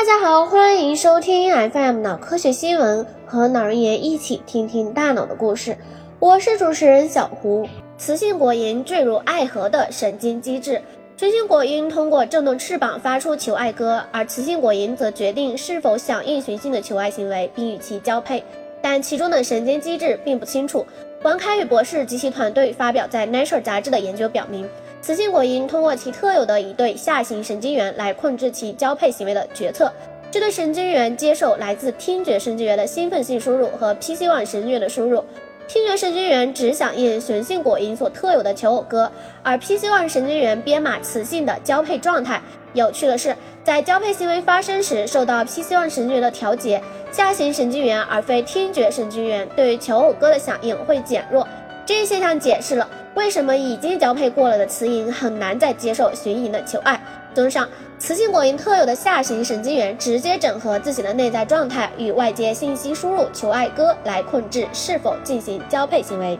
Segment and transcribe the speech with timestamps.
[0.00, 5.76] 大家好，欢迎收听 FM 脑科学新闻，和脑人爷一起听听大脑的故事。
[6.18, 7.68] 我是主持人小胡。
[7.98, 10.80] 雌性果蝇坠入爱河的神经机制。
[11.18, 18.42] 雄性果蝇通过振动翅膀发出求爱歌，而雌性果蝇则决定是否响应雄性的求爱行为，并与其交配。
[18.80, 20.86] 但其中的神经机制并不清楚。
[21.24, 24.66] 王凯宇博士及其团队发表在《Nature》杂志的研究表明，
[25.02, 29.90] 雌性果蝇通过其特有的一对下行神经元来控制其交配行为的决策。
[30.30, 35.24] 这对神经元接受来自听觉神经元的兴奋性输入和 PC1 神经元的输入。
[35.66, 39.10] 听觉神经元只响应雄性果蝇所特有的求偶歌，
[39.42, 42.40] 而 PC1 神经元编码雌性的交配状态。
[42.72, 46.80] 有趣的是，在交配行为发生时，受到 PC1 神经元的调节，
[47.10, 51.46] 下行神经元而非听觉神经元对于求偶歌的响应会减弱。
[51.90, 57.02] 这一现象解释了为什么已经交配过了的雌蝇很难再接受雄蝇的求爱。
[57.34, 57.68] 综上，
[57.98, 66.38] 雌性果蝇特有的下行神经元直接整合自己的内在状态与外界信息输入求爱歌来控制是否进行交配行为。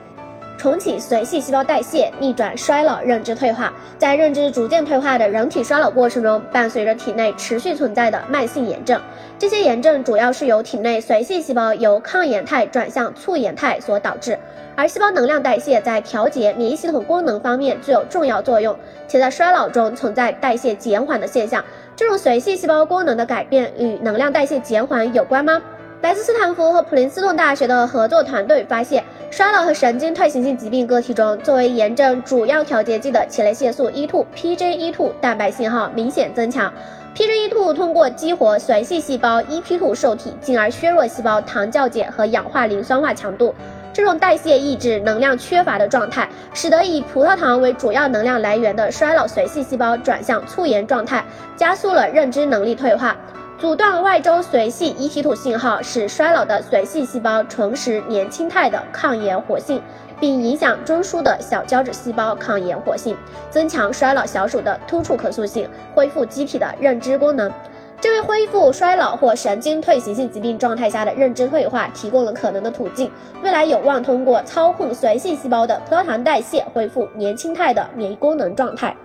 [0.60, 3.72] 重启髓系细胞代谢，逆转衰老认知退化。
[3.96, 9.00] 在认知逐渐退化的人体衰老过程中，伴随着体内持续存在的慢性炎症。
[9.38, 14.38] 这些炎症主要是由体内髓系细胞由抗炎态转向促炎态所导致。
[14.76, 18.76] 而细胞能量代谢在调节免疫系统功能方面具有重要作用，
[19.08, 21.64] 且在衰老中存在代谢减缓的现象。
[21.96, 25.62] 这种髓系细胞功能的改变与能量代谢减缓有关吗？
[26.02, 36.72] 来自斯坦福和普林斯顿大学的合作团队发现，衰老和神经退行性疾病个体中，作为炎症主要调节剂的前列腺素 E2（PJE2） 蛋白信号明显增强。
[37.14, 43.54] PJE2 通过激活髓系细胞 EP2 受体，进而削弱细胞糖酵解和氧化磷酸化强度。
[43.92, 51.22] 这种代谢抑制能量缺乏的状态，使得以葡萄糖为主要能量来源的衰老髓系细胞转向促炎状态，
[51.56, 53.14] 加速了认知能力退化。
[53.60, 59.82] 阻断外周髓系 EP2 信号，使衰老的髓系细胞重拾年轻态的抗炎活性，
[60.18, 63.14] 并影响中枢的小胶质细胞抗炎活性，
[63.50, 67.52] 增强衰老小鼠的突触可塑性，恢复机体的认知功能。
[68.00, 73.10] 这为恢复衰老或神经退行性疾病状态下的认知退化提供了可能的途径。
[73.42, 78.96] 未来有望通过操控髓系细胞的葡萄糖代谢，恢复年轻态的免疫功能状态。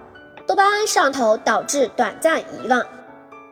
[0.48, 2.82] 多巴胺上头导致短暂遗忘。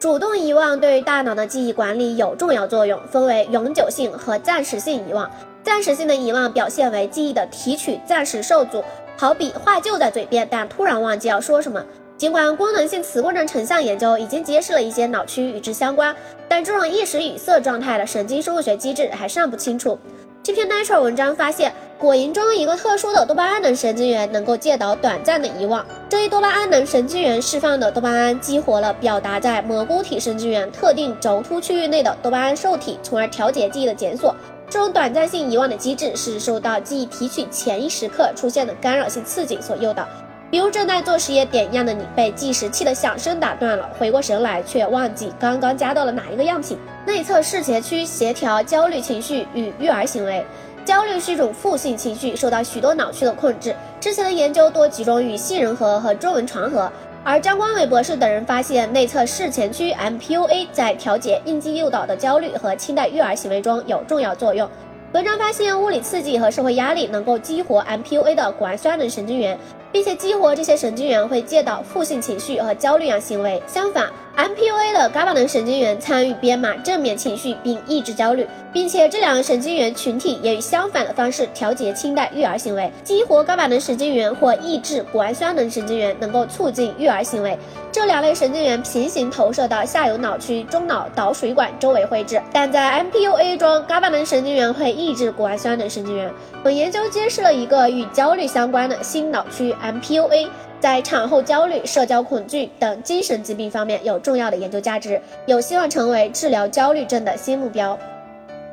[0.03, 5.31] 主动遗忘对于大脑的记忆管理有重要作用，分为永久性和暂时性遗忘。
[5.63, 8.83] 暂时性的遗忘表现为记忆的提取暂时受阻，
[9.15, 11.81] 好比话就在嘴边，但突然忘记要说什么。
[12.17, 16.13] 尽管功能性磁共振成像研究已经揭示了一些脑区与之相关，
[16.49, 19.97] 但这种一时语塞状态的神经生物学机制还尚不清楚。
[20.43, 25.85] 这篇 Nature 文章发现，果蝇中一个特殊的多巴胺能神经元能够介导短暂的遗忘。
[26.13, 34.35] 这一多巴胺能神经元释放的多巴胺激活了表达在蘑菇体神经元特定轴突区域内的多巴胺受体，从而调节记忆的检索。
[34.69, 40.07] 这种短暂性遗忘的机制是受到记忆提取前一时刻出现的干扰性刺激所诱导。
[40.51, 46.77] 比如正在做实验点样的你被计时器的响声打断了，回过神来却忘记刚刚加到了哪一个样品。
[47.07, 50.45] 内侧视觉区协调焦虑情绪与育儿行为。
[50.85, 53.75] 焦虑是一种负性情绪，受到许多脑区的控制。
[53.99, 56.91] 之前的研究多集中于杏仁核和中文床核，
[57.23, 64.69] 而张光伟博士等人发现内侧视前区 mP u a 在调节应激诱导的焦虑和清代育儿行为中有重要作用。
[65.13, 69.57] 文章发现，物理刺激和社会压力能够激活 mP u a 的谷氨酸能神经元。
[69.93, 73.61] 并且激活这些神经元会介导负性情绪和焦虑样行为。
[73.67, 82.91] 相反，MPOA 的伽马能神经元参与编码正面情绪并抑制焦虑，并且这两个神经元群体也以相反的方式调节清代育儿行为。
[83.03, 87.57] 激活伽马能神经元或抑制谷氨酸能神经元能够促进育儿行为。
[87.91, 96.31] 这两类神经元平行投射到下游脑区中脑导水管周围绘制，但在 MPOA 中，伽马能神经元会抑制谷氨酸能神经元。
[96.63, 99.75] 本研究揭示了一个与焦虑相关的新脑区。
[99.83, 100.47] MPOA
[100.83, 107.97] 在产后焦虑、社交恐惧等精神疾病方面有重要的研究价值，有希望成为治疗焦虑症的新目标。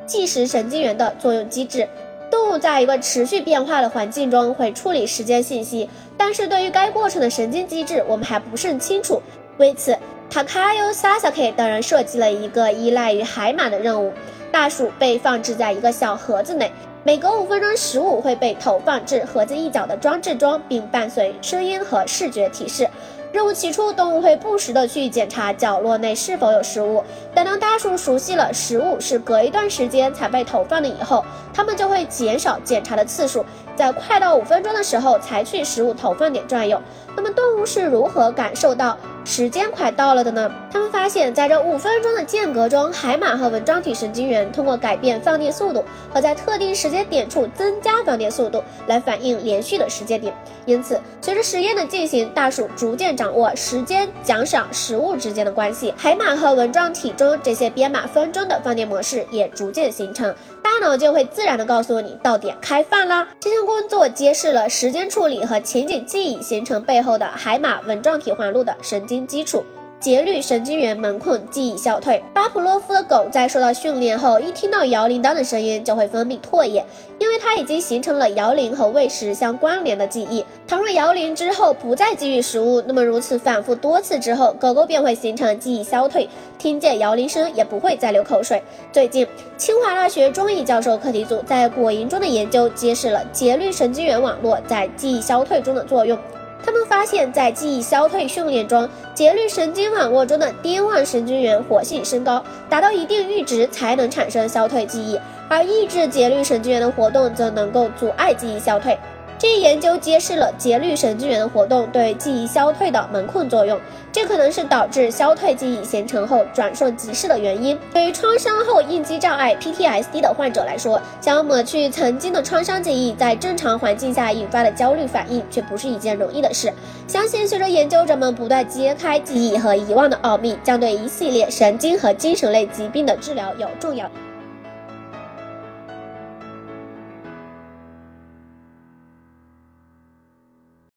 [0.05, 1.87] 计时神经元的作用机制：
[2.29, 9.21] 动物在一个持续变化的环境中会处理时间信息，但是对于该过程的神经机制，我们还不甚清楚。
[9.55, 9.97] 为此
[10.29, 14.11] ，Takayo Sasaki 等人设计了一个依赖于海马的任务：
[14.51, 16.71] 大鼠被放置在一个小盒子内。
[17.03, 22.87] 每隔五分钟，食物会被投放至盒子一角的装置中，并伴随声音和视觉提示。
[23.31, 27.01] 任务起初，动物会不时地去检查角落内是否有食物，
[27.33, 31.23] 但当大鼠熟悉了食物是隔一段时间才被投放的以后，
[31.53, 33.43] 它们就会减少检查的次数，
[33.73, 36.79] 在快到五分钟的时候才去食物投放点转悠。
[37.15, 40.51] 那么，动物是如何感受到时间快到了的呢？
[40.71, 45.83] 他们发现，在这五分钟的间隔中，海马和纹状体神经元通过改变放电速度
[46.13, 50.33] 和在特定时间点处增加放电速度来反映连续的时间点。
[50.65, 55.93] 因此，随着实验的进行，大鼠逐渐掌握时间、奖赏、食物之间的关系。
[55.95, 63.27] 海马和纹状体中这些编码分钟的放电模式也逐渐形成，大脑就会自然的告诉你到点开饭啦。
[63.39, 69.63] 这项工作揭示了时间处理和情景记忆形成背后的海马纹状体环路的神经基础。
[70.01, 72.23] 节律神经元门困，记忆消退。
[72.33, 76.83] 巴甫洛夫的狗在受到训练后，一听到摇铃铛的声音就会分泌唾液，
[77.19, 80.43] 因为它已经形成了摇铃和喂食相关联的记忆。
[80.67, 86.27] 倘若摇铃之后不再给予食物，那么如此反复多次之后，狗狗便会形成记忆消退，
[86.57, 88.59] 听见摇铃声也不会再流口水。
[88.91, 96.17] 最近，清华大学中医教授课题组在果蝇中的研究揭示了节律神经元网络在记忆消退中的作用。
[96.63, 105.19] 他们发现，在记忆消退训练中，节律神经网络中的滇望神经元活性升高，达到一定阈值才能产生消退记忆，
[105.49, 108.97] 而抑制节律神经元的活动则能够阻碍记忆消退。
[109.41, 117.75] 这一研究揭示了节律神经元的活动对记忆消退的门困作用，这可能是导致消退记忆形成后转瞬即逝的原因。
[117.91, 126.71] 对于创伤后应激障碍 （PTSD） 的患者来说，想要抹去曾经的创伤记忆，在正常环境下引发的焦虑反应却不是一件容易的事。
[127.07, 134.07] 相信随着研究者们不断揭开记忆和遗忘的奥秘，将对一系列神经和精神类疾病的治疗有重要。